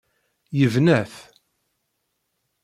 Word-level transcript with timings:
Yebna-t. 0.59 1.13